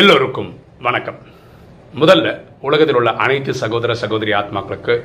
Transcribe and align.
எல்லோருக்கும் 0.00 0.60
வணக்கம். 0.78 1.18
முதல்ல 1.94 2.40
உலகத்தில் 2.60 2.96
உள்ள 2.96 3.10
அனைத்து 3.10 3.54
சகோதர 3.54 3.94
சகோதரி 3.94 4.32
ஆத்மாக்களுக்கு 4.32 5.00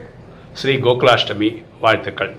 ஸ்ரீ 0.53 0.75
கோகுலாஷ்டமி 0.75 1.63
வாழ்த்துக்கள். 1.79 2.35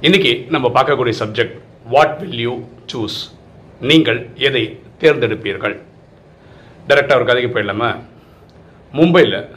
இன்னைக்கு 0.00 0.46
நம்ம 0.48 0.68
பார்க்கக்கூடிய 0.68 1.12
subject 1.18 1.58
what 1.84 2.18
will 2.20 2.38
you 2.38 2.60
choose 2.92 3.32
நீங்கள் 3.80 4.28
எதை 4.34 4.80
தேர்ந்தெடுப்பீர்கள்? 5.00 5.80
டைரக்டாக 6.88 7.14
ஒரு 7.14 7.24
கதைக்கு 7.24 7.58
போயிடலாமா? 7.58 8.00
மும்பையில் 8.92 9.48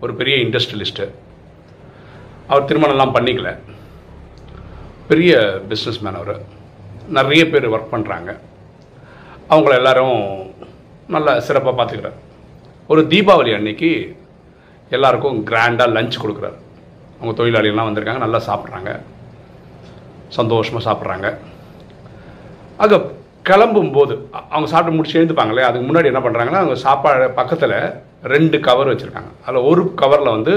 ஒரு 0.00 0.14
பெரிய 0.14 0.36
இண்டஸ்ட்ரியலிஸ்ட்டு 0.36 1.10
அவர் 2.46 2.64
திருமணம்லாம் 2.64 3.16
பண்ணிக்கல. 3.16 3.58
பெரிய 5.08 5.60
பிஸ்னஸ் 5.68 6.00
மேன் 6.00 6.14
அவர். 6.14 6.42
நிறைய 7.08 7.48
பேர் 7.48 7.70
ஒர்க் 7.70 7.92
பண்ணுறாங்க 7.92 8.38
அவங்கள 9.50 9.74
எல்லாரும் 9.74 10.45
நல்லா 11.14 11.32
சிறப்பாக 11.48 11.74
பார்த்துக்கிறார் 11.78 12.16
ஒரு 12.92 13.02
தீபாவளி 13.12 13.50
அன்னைக்கு 13.56 13.90
எல்லாருக்கும் 14.96 15.38
கிராண்டாக 15.50 15.94
லஞ்ச் 15.96 16.22
கொடுக்குறாரு. 16.22 16.56
அவங்க 17.18 17.32
தொழிலாளிகள்லாம் 17.38 17.88
வந்திருக்காங்க 17.88 18.22
நல்லா 18.24 18.40
சாப்பிட்றாங்க. 18.48 18.90
சந்தோஷமாக 20.38 20.84
சாப்பிட்றாங்க. 20.88 21.28
அங்கே 22.82 22.98
கிளம்பும்போது 23.48 24.14
அவங்க 24.52 24.68
சாப்பிட்டு 24.72 24.96
முடிச்சு 24.96 25.18
எழுந்துப்பாங்களே 25.18 25.66
அதுக்கு 25.68 25.86
முன்னாடி 25.88 26.10
என்ன 26.12 26.22
பண்ணுறாங்கன்னா 26.24 26.62
அவங்க 26.62 26.76
சாப்பாடு 26.86 27.28
பக்கத்தில் 27.40 27.76
ரெண்டு 28.34 28.56
கவர் 28.66 28.90
வச்சுருக்காங்க. 28.92 29.30
அதில் 29.46 29.68
ஒரு 29.70 29.82
கவரில் 30.02 30.34
வந்து 30.36 30.54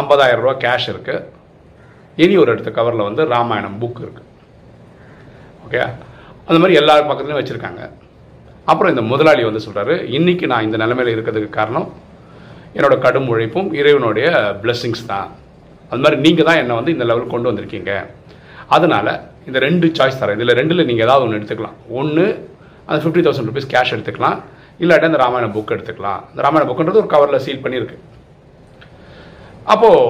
50000 0.00 0.42
ரூபா 0.42 0.54
கேஷ் 0.64 0.88
இருக்குது 0.92 1.26
இனி 2.22 2.34
ஒரு 2.42 2.52
இடத்த 2.54 2.70
கவரில் 2.78 3.08
வந்து 3.08 3.22
ராமாயணம் 3.34 3.80
புக் 3.82 4.00
இருக்குது 4.04 4.28
ஓகே 5.66 5.82
அந்த 6.46 6.58
மாதிரி 6.62 6.78
எல்லா 6.80 6.94
பக்கத்துலையும் 7.10 7.40
வச்சுருக்காங்க. 7.40 7.82
அப்புறம் 8.70 8.92
இந்த 8.94 9.02
முதலாளி 9.10 9.42
வந்து 9.48 9.64
சொல்கிறாரு 9.66 9.94
இன்றைக்கி 10.16 10.46
நான் 10.52 10.66
இந்த 10.66 10.76
நிலைமையில் 10.82 11.12
இருக்கிறதுக்கு 11.14 11.50
காரணம் 11.58 11.88
என்னோட 12.76 12.94
கடும் 13.04 13.28
உழைப்பும் 13.32 13.68
இறைவனுடைய 13.80 14.28
பிளெஸ்ஸிங்ஸ் 14.62 15.04
தான். 15.12 15.28
அது 15.90 16.02
மாதிரி 16.04 16.18
நீங்கள் 16.26 16.46
தான் 16.48 16.60
என்னை 16.62 16.74
வந்து 16.78 16.94
இந்த 16.94 17.04
லெவலுக்கு 17.08 17.34
கொண்டு 17.34 17.50
வந்திருக்கீங்க. 17.50 17.92
அதனால் 18.76 19.12
இந்த 19.48 19.58
ரெண்டு 19.66 19.86
சாய்ஸ் 19.98 20.20
தரேன். 20.20 20.36
இதில் 20.38 20.56
ரெண்டில் 20.60 20.88
நீங்கள் 20.90 21.06
ஏதாவது 21.06 21.24
ஒன்று 21.26 21.38
எடுத்துக்கலாம். 21.40 21.76
ஒன்று 22.00 22.24
அந்த 22.88 22.98
ஃபிஃப்டி 23.02 23.22
தௌசண்ட் 23.26 23.50
ருபீஸ் 23.50 23.70
கேஷ் 23.74 23.94
எடுத்துக்கலாம். 23.96 24.38
இல்லாட்டி 24.82 25.08
அந்த 25.10 25.20
ராமாயண 25.24 25.48
புக் 25.56 25.74
எடுத்துக்கலாம். 25.76 26.20
இந்த 26.30 26.40
ராமாயண 26.46 26.66
புக்குன்றது 26.70 27.00
ஒரு 27.02 27.10
கவரில் 27.14 27.44
சீல் 27.46 27.62
பண்ணியிருக்கு. 27.64 27.98
அப்போது 29.72 30.00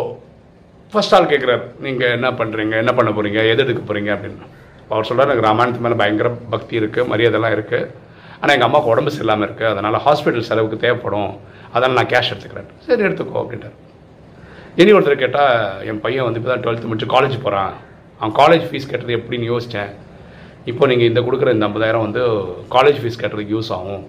ஃபஸ்ட் 0.92 1.14
ஆள் 1.16 1.30
கேட்குறாரு 1.32 1.64
நீங்கள் 1.86 2.14
என்ன 2.18 2.28
பண்ணுறீங்க 2.38 2.74
என்ன 2.82 2.92
பண்ண 2.98 3.10
போகிறீங்க 3.16 3.40
எது 3.52 3.62
எடுக்க 3.64 3.82
போகிறீங்க 3.88 4.10
அப்படின்னு. 4.16 4.46
அவர் 4.92 5.08
சொல்கிறார் 5.08 5.28
எனக்கு 5.28 5.48
ராமாயணத்து 5.48 5.84
மேலே 5.84 5.98
பயங்கர 6.02 6.30
பக்தி 6.54 6.74
இருக்குது 6.80 7.08
மரியாதைலாம் 7.12 7.54
இருக்குது 7.56 8.10
ஆனால் 8.42 8.54
எங்கள் 8.56 8.68
அம்மாவுக்கு 8.68 8.92
உடம்பு 8.92 9.10
சரியில்லாமல் 9.14 9.46
இருக்குது 9.48 9.70
அதனால் 9.72 9.98
ஹாஸ்பிட்டல் 10.06 10.46
செலவுக்கு 10.50 10.82
தேவைப்படும். 10.84 11.32
அதனால் 11.72 11.98
நான் 11.98 12.10
கேஷ் 12.12 12.30
எடுத்துக்கிறேன். 12.32 12.70
சரி 12.86 13.02
எடுத்துக்கோ 13.08 13.40
அப்படின்ட்டார். 13.42 13.76
இனி 14.80 14.90
ஒருத்தர் 14.96 15.22
கேட்டால் 15.24 15.54
என் 15.90 16.00
பையன் 16.04 16.26
வந்து 16.26 16.40
இப்போ 16.40 16.50
தான் 16.52 16.62
டுவெல்த்து 16.64 16.90
முடிச்சு 16.90 17.08
காலேஜ் 17.14 17.36
போகிறான் 17.44 17.72
அவன் 18.18 18.34
காலேஜ் 18.40 18.64
ஃபீஸ் 18.70 18.88
கட்டுறது 18.90 19.18
எப்படின்னு 19.18 19.50
யோசித்தேன் 19.52 19.92
இப்போ 20.70 20.86
நீங்கள் 20.90 21.08
இந்த 21.10 21.20
கொடுக்குற 21.26 21.52
இந்த 21.54 21.66
ஐம்பதாயிரம் 21.68 22.04
வந்து 22.06 22.22
காலேஜ் 22.74 22.98
ஃபீஸ் 23.02 23.20
கட்டுறதுக்கு 23.22 23.54
யூஸ் 23.56 23.70
ஆகும். 23.76 24.04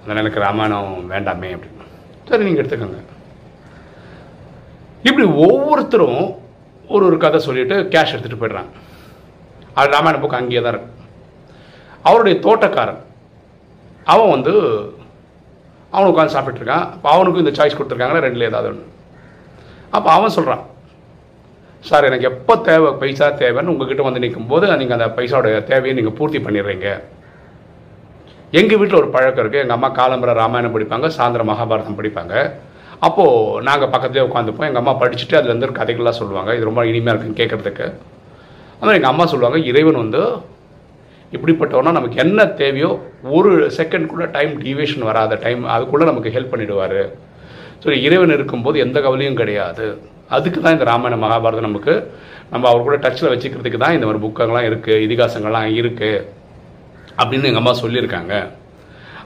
அதனால் 0.00 0.20
எனக்கு 0.22 0.42
ராமாயணம் 0.46 0.90
வேண்டாமே 1.12 1.50
அப்படின்னு. 1.56 1.86
சரி 2.28 2.44
நீங்கள் 2.48 2.62
எடுத்துக்கோங்க. 2.62 3.00
இப்படி 5.08 5.26
ஒவ்வொருத்தரும் 5.46 6.22
ஒரு 6.94 7.04
ஒரு 7.08 7.16
கதை 7.24 7.38
சொல்லிட்டு 7.46 7.76
கேஷ் 7.94 8.12
எடுத்துகிட்டு 8.14 8.42
போயிடுறாங்க. 8.42 8.70
அது 9.78 9.94
ராமாயண 9.96 10.20
புக் 10.22 10.38
அங்கேயே 10.40 10.62
தான் 10.66 10.74
இருக்கு. 10.74 10.92
அவருடைய 12.08 12.36
தோட்டக்காரன் 12.46 13.02
அவன் 14.12 14.32
வந்து 14.34 14.54
அவன் 15.94 16.10
உட்காந்து 16.12 16.36
சாப்பிட்டுட்டு 16.36 16.76
அப்போ 16.94 17.08
அவனுக்கும் 17.14 17.44
இந்த 17.44 17.54
சாய்ஸ் 17.58 17.76
கொடுத்துருக்காங்களா? 17.76 18.24
ரெண்டில் 18.26 18.48
ஏதாவது 18.50 18.70
ஒன்று 18.70 18.86
அப்போ 19.96 20.08
அவன் 20.16 20.34
சொல்கிறான் 20.36 20.64
சார் 21.88 22.06
எனக்கு 22.08 22.28
எப்போ 22.30 22.54
தேவை 22.68 22.88
பைசா 23.00 23.26
தேவைன்னு 23.42 23.72
உங்ககிட்ட 23.72 24.02
வந்து 24.06 24.22
நிற்கும் 24.24 24.48
போது 24.52 24.70
நீங்கள் 24.80 24.96
அந்த 24.98 25.08
பைசாவோட 25.16 25.50
தேவையை 25.70 25.94
நீங்கள் 25.98 26.16
பூர்த்தி 26.18 26.38
பண்ணிடுறீங்க. 26.46 26.88
எங்கள் 28.58 28.78
வீட்டில் 28.80 29.00
ஒரு 29.00 29.08
பழக்கம் 29.14 29.42
இருக்குது 29.42 29.62
எங்கள் 29.64 29.76
அம்மா 29.76 29.88
காலம்பர 30.00 30.34
ராமாயணம் 30.40 30.74
படிப்பாங்க 30.76 31.08
சாயந்தரம் 31.16 31.50
மகாபாரதம் 31.50 31.98
படிப்பாங்க. 32.00 32.34
அப்போது 33.06 33.62
நாங்கள் 33.68 33.90
பக்கத்துலேயே 33.94 34.26
உட்காந்துப்போம் 34.28 34.68
எங்கள் 34.68 34.82
அம்மா 34.82 34.94
படிச்சுட்டு 35.02 35.38
அதுலேருந்து 35.38 35.70
கதைகள்லாம் 35.80 36.18
சொல்லுவாங்க. 36.20 36.50
இது 36.56 36.68
ரொம்ப 36.70 36.84
இனிமையாக 36.90 37.14
இருக்குன்னு 37.14 37.40
கேட்குறதுக்கு 37.40 37.86
அதனால் 38.78 38.96
எங்கள் 38.98 39.12
அம்மா 39.12 39.24
சொல்லுவாங்க 39.32 39.58
இறைவன் 39.70 40.02
வந்து 40.04 40.22
இப்படிப்பட்டவனா 41.34 41.92
நமக்கு 41.98 42.18
என்ன 42.24 42.40
தேவையோ 42.60 42.90
ஒரு 43.36 43.50
செகண்ட்குள்ளே 43.76 44.26
டைம் 44.36 44.52
டிவியேஷன் 44.64 45.06
வராத 45.08 45.38
டைம் 45.44 45.62
அதுக்குள்ளே 45.74 46.06
நமக்கு 46.10 46.34
ஹெல்ப் 46.36 46.52
பண்ணிடுவார். 46.52 47.00
ஸோ 47.82 47.88
இறைவன் 48.06 48.34
இருக்கும்போது 48.36 48.76
எந்த 48.84 48.98
கவலையும் 49.06 49.40
கிடையாது. 49.40 49.86
அதுக்கு 50.36 50.58
தான் 50.60 50.76
இந்த 50.76 50.86
ராமாயண 50.90 51.16
மகாபாரதம் 51.24 51.68
நமக்கு 51.68 51.94
நம்ம 52.52 52.68
அவர் 52.70 52.86
கூட 52.86 52.96
டச்சில் 53.04 53.32
வச்சுக்கிறதுக்கு 53.32 53.82
தான் 53.82 53.96
இந்த 53.96 54.06
மாதிரி 54.08 54.22
புக்கங்கள்லாம் 54.24 54.68
இருக்குது 54.70 55.02
இதிகாசங்கள்லாம் 55.06 55.68
இருக்குது 55.80 56.24
அப்படின்னு 57.20 57.48
எங்கள் 57.50 57.62
அம்மா 57.62 57.74
சொல்லியிருக்காங்க. 57.82 58.34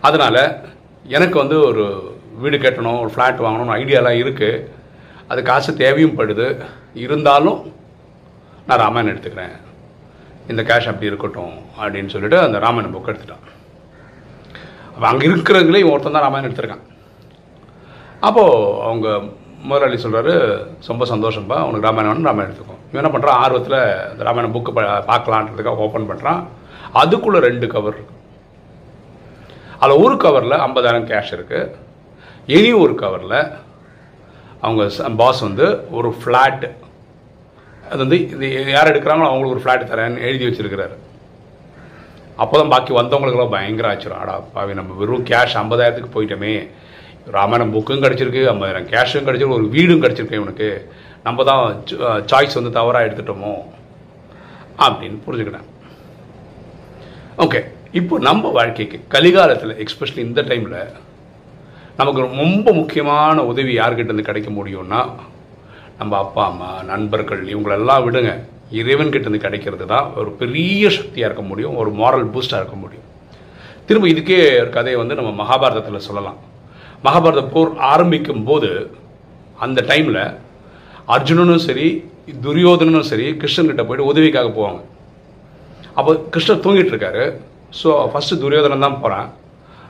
அதனால் 0.09 0.43
எனக்கு 1.17 1.37
வந்து 1.43 1.57
ஒரு 1.71 1.85
வீடு 2.43 2.59
கட்டணும் 2.65 3.01
ஒரு 3.05 3.11
ஃப்ளாட் 3.15 3.45
வாங்கணும்னு 3.47 3.77
ஐடியாலாம் 3.81 4.21
இருக்குது 4.23 4.63
அது 5.33 5.41
காசு 5.49 5.71
தேவையும் 5.83 6.19
படுது. 6.21 6.47
இருந்தாலும் 7.05 7.59
நான் 8.69 8.83
ராமாயணம் 8.85 9.13
எடுத்துக்கிறேன். 9.13 9.57
இந்த 10.51 10.63
கேஷ் 10.69 10.91
அப்படி 10.91 11.11
இருக்கட்டும் 11.11 11.57
அப்படின்னு 11.81 12.13
சொல்லிட்டு 12.15 12.39
அந்த 12.47 12.57
ராமாயண 12.65 12.91
புக் 12.95 13.11
எடுத்துட்டான். 13.13 13.45
அப்போ 14.95 15.07
அங்கே 15.11 15.27
இருக்கிறவங்களே 15.31 15.83
ஒருத்தன் 15.91 16.17
தான் 16.17 16.27
ராமாயணம் 16.27 16.49
எடுத்திருக்கான். 16.49 16.85
அப்போது 18.29 18.73
அவங்க 18.89 19.09
முதலாளி 19.71 19.97
சொல்கிறாரு 20.05 20.33
ரொம்ப 20.91 21.07
சந்தோஷம்ப்பா 21.13 21.59
உனக்கு 21.69 21.87
ராமாயணம் 21.89 22.29
ராமாயணம் 22.29 22.51
எடுத்துக்கும் 22.51 22.81
இவன் 22.91 23.01
என்ன 23.03 23.13
பண்ணுறான் 23.15 23.41
ஆர்வத்தில் 23.45 23.81
இந்த 24.13 24.23
ராமாயணம் 24.29 24.55
புக்கு 24.57 24.73
பார்க்கலான்றதுக்காக 25.11 25.85
ஓப்பன் 25.87 26.09
பண்ணுறான் 26.11 26.41
அதுக்குள்ளே 27.01 27.41
ரெண்டு 27.49 27.67
கவர் 27.75 27.97
இருக்கு. 27.97 28.15
அதில் 29.83 30.03
ஒரு 30.05 30.15
கவரில் 30.25 30.63
ஐம்பதாயிரம் 30.67 31.09
கேஷ் 31.11 31.35
இருக்குது 31.37 31.75
இனி 32.57 32.71
ஒரு 32.85 32.95
கவரில் 33.03 33.39
அவங்க 34.65 34.83
பாஸ் 35.21 35.43
வந்து 35.49 35.67
ஒரு 35.99 36.09
ஃப்ளாட் 36.21 36.65
அது 37.91 38.01
வந்து 38.05 38.19
இது 38.35 38.49
யார் 38.77 38.91
எடுக்கிறாங்களோ 38.93 39.29
அவங்களுக்கு 39.31 39.57
ஒரு 39.57 39.63
ஃப்ளாட் 39.65 39.91
தரேன்னு 39.93 40.25
எழுதி 40.29 40.45
வச்சிருக்கிறாரு. 40.49 40.97
அப்போ 42.43 42.55
தான் 42.61 42.73
பாக்கி 42.75 42.93
வந்தவங்களுக்கெல்லாம் 42.99 43.55
பயங்கர 43.55 43.89
ஆச்சிரும் 43.93 44.21
ஆடா 44.21 44.35
பாவி 44.55 44.75
நம்ம 44.81 44.95
வெறும் 45.01 45.27
கேஷ் 45.31 45.57
ஐம்பதாயிரத்துக்கு 45.63 46.15
போயிட்டோமே. 46.17 46.55
ராமாயணம் 47.37 47.75
புக்கும் 47.75 48.05
கிடச்சிருக்கு 48.05 48.43
ஐம்பதாயிரம் 48.53 48.87
கேஷும் 48.93 49.27
கிடச்சிருக்கு 49.27 49.59
ஒரு 49.59 49.67
வீடும் 49.75 50.03
கிடச்சிருக்கு 50.05 50.41
இவனுக்கு. 50.41 50.69
நம்ம 51.27 51.45
தான் 51.51 51.65
சாய்ஸ் 52.31 52.59
வந்து 52.59 52.77
தவறாக 52.79 53.07
எடுத்துட்டோமோ? 53.09 53.55
அப்படின்னு 54.85 55.19
புரிஞ்சுக்கிட்டேன். 55.27 55.69
ஓகே 57.45 57.61
இப்போ 57.99 58.15
நம்ம 58.29 58.51
வாழ்க்கைக்கு 58.57 58.99
கலிகாலத்தில் 59.15 59.79
எக்ஸ்பெஷலி 59.85 60.23
இந்த 60.29 60.41
டைமில் 60.51 60.81
நமக்கு 61.99 62.21
ரொம்ப 62.29 62.73
முக்கியமான 62.81 63.43
உதவி 63.53 63.73
யார்கிட்ட 63.79 64.11
இருந்து 64.11 64.29
கிடைக்க 64.29 64.51
முடியும்னா 64.59 65.01
நம்ம 66.01 66.15
அப்பா 66.25 66.43
அம்மா 66.51 66.69
நண்பர்கள் 66.91 67.41
இவங்களெல்லாம் 67.53 68.05
விடுங்க. 68.05 68.31
இறைவன்கிட்ட 68.81 69.27
இருந்து 69.27 69.43
கிடைக்கிறது 69.45 69.87
தான் 69.93 70.07
ஒரு 70.21 70.31
பெரிய 70.41 70.83
சக்தியாக 70.97 71.29
இருக்க 71.29 71.43
முடியும் 71.49 71.75
ஒரு 71.81 71.91
மாரல் 72.01 72.31
பூஸ்டாக 72.35 72.61
இருக்க 72.61 72.77
முடியும். 72.83 73.07
திரும்ப 73.89 74.07
இதுக்கே 74.13 74.39
ஒரு 74.63 74.71
கதையை 74.77 74.99
வந்து 75.01 75.19
நம்ம 75.19 75.31
மகாபாரதத்தில் 75.41 76.07
சொல்லலாம். 76.07 76.39
மகாபாரத 77.07 77.43
போர் 77.55 77.73
ஆரம்பிக்கும் 77.93 78.47
போது 78.49 78.71
அந்த 79.65 79.83
டைமில் 79.91 80.23
அர்ஜுனனும் 81.15 81.65
சரி 81.67 81.87
துரியோதனனும் 82.45 83.09
சரி 83.11 83.27
கிருஷ்ணன்கிட்ட 83.43 83.85
போயிட்டு 83.89 84.09
உதவிக்காக 84.13 84.51
போவாங்க. 84.59 84.81
அப்போ 85.99 86.15
கிருஷ்ணர் 86.35 86.65
தூங்கிட்டு 86.67 86.95
இருக்காரு. 86.95 87.25
ஸோ 87.81 87.91
ஃபஸ்ட்டு 88.13 88.41
துரியோதனன் 88.45 88.87
தான் 88.87 89.01
போகிறான் 89.03 89.29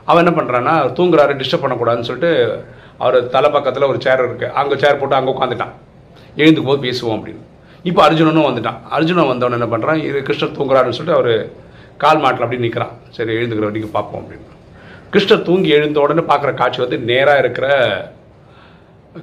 அவன் 0.09 0.23
என்ன 0.23 0.33
பண்ணுறான்னா 0.39 0.75
தூங்குறாரு 0.97 1.39
டிஸ்டர்ப் 1.41 1.63
பண்ணக்கூடாதுன்னு 1.65 2.09
சொல்லிட்டு 2.09 2.33
அவர் 3.05 3.17
தலை 3.35 3.51
பக்கத்தில் 3.55 3.89
ஒரு 3.91 4.01
சேர் 4.07 4.25
இருக்குது 4.25 4.53
அங்கே 4.61 4.81
சேர் 4.83 4.99
போட்டு 5.01 5.17
அங்கே 5.19 5.33
உட்காந்துட்டான். 5.35 5.73
எழுந்துக்கும் 6.37 6.65
போது 6.65 6.81
பேசுவோம் 6.81 7.15
அப்படின்னு. 7.15 7.41
இப்போ 7.83 8.09
அர்ஜுனனும் 8.09 8.47
வந்துட்டான். 8.47 8.83
அர்ஜுனன் 8.89 9.27
வந்தவன் 9.27 9.61
என்ன 9.61 9.77
பண்ணுறான் 9.77 10.03
இது 10.03 10.19
கிருஷ்ணர் 10.19 10.55
தூங்குறாருன்னு 10.57 10.89
சொல்லிட்டு 10.89 11.13
அவர் 11.13 11.51
கால் 11.97 12.19
மாட்டில் 12.19 12.43
அப்படி 12.43 12.61
நிற்கிறான் 12.61 12.91
சரி 13.09 13.33
எழுந்துக்கிற 13.33 13.59
வரைக்கும் 13.59 13.91
பார்ப்போம் 13.91 14.27
அப்படின்னு. 14.27 14.49
கிருஷ்ணர் 15.15 15.41
தூங்கி 15.41 15.69
எழுந்த 15.69 15.99
உடனே 15.99 16.19
பார்க்குற 16.19 16.53
காட்சி 16.53 16.79
வந்து 16.79 16.97
நேராக 16.97 17.39
இருக்கிற 17.39 17.67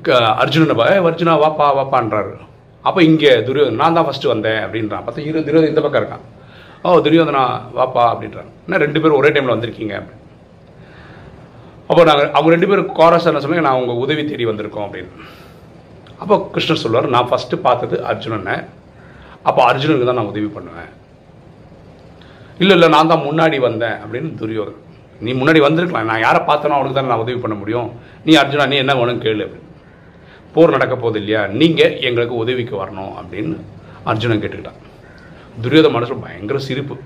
க- 0.02 0.34
அர்ஜுனனை 0.38 0.74
பா 0.74 0.88
அர்ஜுனா 0.90 1.38
வாப்பா 1.40 1.76
வாப்பான்றாரு 1.78 2.32
அப்போ 2.80 3.02
இங்கே 3.02 3.42
துரியோதன் 3.42 3.74
நான் 3.74 3.94
தான் 3.94 4.06
ஃபஸ்ட்டு 4.06 4.26
வந்தேன் 4.26 4.52
அப்படின்றான். 4.52 5.02
பார்த்தா 5.06 5.18
இரு 5.18 5.44
துரியோதன் 5.44 5.68
இந்த 5.68 5.80
பக்கம் 5.80 6.04
இருக்கான். 6.04 6.20
ஓ 6.82 6.98
துரியோதனா 6.98 7.60
வாப்பா 7.76 8.14
அப்படின்றான். 8.14 8.50
என்ன 8.64 8.76
ரெண்டு 8.76 9.00
பேரும் 9.00 9.16
ஒரே 9.16 9.28
டைமில் 9.28 9.54
வந்திருக்கீங்க 9.56 9.94
அப்படின்னு. 9.96 10.16
அப்போ 11.88 12.04
நாங்கள் 12.04 12.30
அவங்க 12.30 12.50
ரெண்டு 12.50 12.68
பேரும் 12.68 12.92
கோரஸ் 12.92 13.26
என்ன 13.26 13.38
சொன்னாங்க? 13.38 13.60
நான் 13.60 13.74
உங்கள் 13.74 13.94
உதவி 13.94 14.24
தேடி 14.24 14.46
வந்திருக்கோம் 14.46 14.86
அப்படின்னு. 14.88 15.08
அப்போ 16.22 16.36
கிருஷ்ணர் 16.54 16.82
சொல்லுவார் 16.82 17.14
நான் 17.14 17.28
ஃபஸ்ட்டு 17.30 17.58
பார்த்தது 17.66 17.96
அர்ஜுனனை. 18.10 18.56
அப்போ 19.48 19.60
அர்ஜுனனுக்கு 19.70 20.08
தான் 20.08 20.20
நான் 20.20 20.32
உதவி 20.32 20.48
பண்ணுவேன். 20.56 20.90
இல்லை 22.62 22.74
இல்லை 22.76 22.88
நான் 22.94 23.10
தான் 23.12 23.24
முன்னாடி 23.28 23.58
வந்தேன் 23.68 23.96
அப்படின்னு 24.02 24.30
துரியோதன். 24.40 24.80
நீ 25.24 25.30
முன்னாடி 25.40 25.60
வந்திருக்கலாம். 25.66 26.08
நான் 26.10 26.24
யாரை 26.26 26.40
பார்த்தனோ 26.48 26.76
அவனுக்கு 26.76 26.98
தான் 26.98 27.12
நான் 27.12 27.24
உதவி 27.24 27.38
பண்ண 27.44 27.56
முடியும். 27.60 27.88
நீ 28.26 28.32
அர்ஜுனா 28.42 28.66
நீ 28.72 28.76
என்ன 28.84 28.94
வேணும் 29.00 29.22
கேளு. 29.26 29.44
அப்படின்னு 29.46 29.66
போர் 30.54 30.74
நடக்க 30.76 30.94
போகுது 30.96 31.18
இல்லையா? 31.22 31.40
நீங்கள் 31.60 31.94
எங்களுக்கு 32.08 32.36
உதவிக்கு 32.42 32.74
வரணும் 32.82 33.12
அப்படின்னு 33.20 33.56
அர்ஜுனன் 34.10 34.42
கேட்டுக்கிட்டான். 34.42 34.82
துரியோத 35.64 35.88
மனசு 35.96 36.22
பயங்கர 36.24 36.58
சிரிப்பு. 36.68 36.96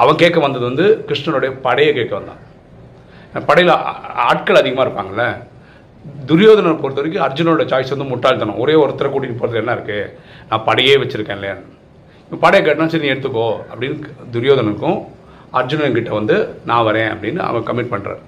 அவன் 0.00 0.20
கேட்க 0.22 0.38
வந்தது 0.46 0.64
வந்து 0.70 0.86
கிருஷ்ணனுடைய 1.08 1.50
படையை 1.66 1.92
கேட்க 1.98 2.12
வந்தான். 2.18 2.42
படையில் 3.48 3.72
ஆட்கள் 4.28 4.60
அதிகமாக 4.60 4.84
இருப்பாங்கள்ல 4.86 5.24
துரியோதனை 6.28 6.70
பொறுத்த 6.82 7.00
வரைக்கும் 7.00 7.24
அர்ஜுனோட 7.26 7.62
சாய்ஸ் 7.70 7.94
வந்து 7.94 8.10
முட்டாள்தனம். 8.10 8.58
ஒரே 8.62 8.74
ஒருத்தரை 8.82 9.08
கூட்டிகிட்டு 9.12 9.40
போகிறது 9.40 9.60
என்ன 9.62 9.74
இருக்குது 9.76 10.10
நான் 10.50 10.66
படையே 10.68 10.94
வச்சுருக்கேன் 11.02 11.38
இல்லையா? 11.40 11.56
படையை 12.44 12.62
கட்டினா 12.64 12.90
சரி 12.92 13.04
நீ 13.06 13.12
எடுத்துக்கோ 13.14 13.46
அப்படின்னு 13.70 13.96
துரியோதனுக்கும் 14.34 14.98
அர்ஜுனன்கிட்ட 15.58 16.10
வந்து 16.18 16.36
நான் 16.70 16.86
வரேன் 16.88 17.10
அப்படின்னு 17.14 17.40
அவன் 17.48 17.66
கமிட் 17.70 17.92
பண்ணுறார் 17.94 18.20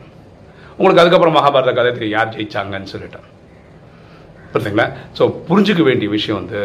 உங்களுக்கு 0.77 1.03
அதுக்கப்புறம் 1.03 1.37
மகாபாரத 1.39 1.73
கதை 1.79 1.91
தெரியும் 1.97 2.17
யார் 2.17 2.33
ஜெயிச்சாங்கன்னு 2.37 2.93
சொல்லிட்டேன் 2.95 3.29
புரிஞ்சுங்களா 4.53 4.87
ஸோ 5.19 5.23
புரிஞ்சுக்க 5.49 5.83
வேண்டிய 5.89 6.09
விஷயம் 6.17 6.41
வந்து 6.41 6.61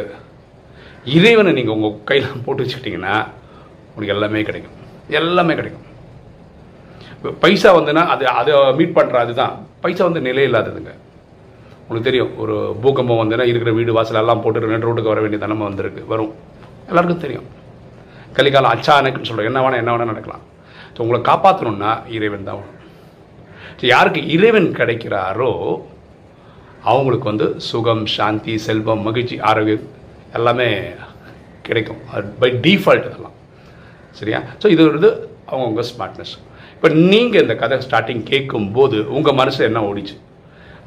இறைவனை 1.17 1.51
நீங்கள் 1.57 1.75
உங்கள் 1.77 1.99
கையில் 2.09 2.43
போட்டு 2.45 2.63
வச்சுக்கிட்டிங்கன்னா 2.63 3.15
உங்களுக்கு 3.91 4.15
எல்லாமே 4.15 4.41
கிடைக்கும். 4.49 4.77
எல்லாமே 5.19 5.53
கிடைக்கும். 5.59 5.86
பைசா 7.43 7.69
வந்துன்னா 7.79 8.03
அது 8.13 8.25
அதை 8.39 8.53
மீட் 8.79 8.95
பண்ணுற 8.97 9.17
அதுதான். 9.25 9.53
பைசா 9.83 10.03
வந்து 10.09 10.21
நிலை 10.27 10.43
இல்லாததுங்க. 10.49 10.91
உங்களுக்கு 11.81 12.09
தெரியும் 12.09 12.31
ஒரு 12.43 12.55
பூகம்பம் 12.83 13.21
வந்துன்னா 13.21 13.45
இருக்கிற 13.49 13.71
வீடு 13.79 13.91
வாசல் 13.97 14.21
எல்லாம் 14.21 14.41
போட்டு 14.43 14.73
ரெண்டு 14.73 14.87
ரோட்டுக்கு 14.87 15.13
வர 15.13 15.21
வேண்டிய 15.23 15.41
தனமை 15.43 15.63
வந்திருக்கு 15.67 16.01
வரும். 16.13 16.31
எல்லாருக்கும் 16.89 17.23
தெரியும். 17.25 17.47
கலிகாலம் 18.37 18.73
அச்சானக்குன்னு 18.75 19.29
சொல்கிறோம் 19.29 19.49
என்ன 19.51 19.61
வேணால் 19.65 19.81
என்ன 19.83 19.91
வேணால் 19.93 20.11
நடக்கலாம். 20.13 20.43
ஸோ 20.93 20.99
உங்களை 21.03 21.19
காப்பாற்றணும்னா 21.29 21.91
இறைவன் 22.17 22.47
தான் 22.49 22.73
ஸோ 23.79 23.85
யாருக்கு 23.93 24.21
இறைவன் 24.35 24.69
கிடைக்கிறாரோ 24.79 25.51
அவங்களுக்கு 26.91 27.29
வந்து 27.31 27.47
சுகம் 27.69 28.03
சாந்தி 28.15 28.53
செல்வம் 28.65 29.05
மகிழ்ச்சி 29.07 29.35
ஆரோக்கியம் 29.49 29.87
எல்லாமே 30.37 30.69
கிடைக்கும். 31.67 32.01
பை 32.41 32.49
டீஃபால்ட் 32.65 33.07
இதெல்லாம். 33.09 33.35
சரியா? 34.19 34.39
ஸோ 34.61 34.67
இது 34.73 34.81
வந்து 34.91 35.11
அவங்கவுங்க 35.49 35.83
ஸ்மார்ட்னஸ் 35.91 36.35
இப்போ 36.77 36.89
நீங்கள் 37.11 37.43
இந்த 37.43 37.53
கதை 37.61 37.77
ஸ்டார்டிங் 37.85 38.23
கேட்கும்போது 38.31 38.97
உங்கள் 39.17 39.37
மனசு 39.39 39.59
என்ன 39.67 39.79
ஓடிச்சு? 39.89 40.15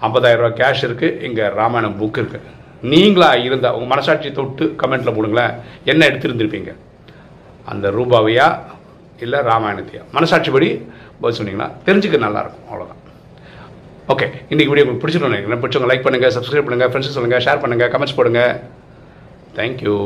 ஐம்பதாயிரம் 0.06 0.42
ரூபா 0.42 0.52
கேஷ் 0.60 0.84
இருக்குது 0.88 1.16
இங்கே 1.28 1.46
ராமாயணம் 1.60 1.96
புக் 2.00 2.18
இருக்குது 2.22 2.58
நீங்களா 2.92 3.30
இருந்தால் 3.46 3.74
உங்கள் 3.76 3.90
மனசாட்சி 3.92 4.28
தொட்டு 4.36 4.64
கமெண்ட்டில் 4.82 5.16
போடுங்களேன். 5.16 5.56
என்ன 5.92 6.02
எடுத்துருந்துருப்பீங்க? 6.10 6.72
அந்த 7.72 7.86
ரூபாவையா 7.96 8.46
இல்லை 9.24 9.40
ராமாயணத்தையா? 9.50 10.02
மனசாட்சிப்படி 10.16 10.68
பதில் 11.22 11.38
சொன்னீங்கன்னா 11.40 11.68
தெரிஞ்சுக்க 11.88 12.20
நல்லாயிருக்கும் 12.26 12.68
அவ்வளோதான் 12.70 13.00
ஓகே 14.12 14.26
இன்றைக்கி 14.52 14.70
வீடியோ 14.70 14.84
உங்களுக்கு 14.84 15.02
பிடிச்சிருக்கோம் 15.02 15.34
நினைக்கிறேன். 15.34 15.62
பிடிச்சவங்க 15.64 15.90
லைக் 15.92 16.06
பண்ணுங்கள் 16.06 16.34
சப்ஸ்கிரைப் 16.36 16.66
பண்ணுங்கள் 16.68 16.92
ஃப்ரெண்ட்ஸ் 16.92 17.16
சொல்லுங்கள் 17.16 17.44
ஷேர் 17.46 17.62
பண்ணுங்கள் 17.64 17.92
கமெண்ட்ஸ் 17.94 18.18
போடுங்க. 18.20 18.42
தேங்க்யூ 19.58 19.96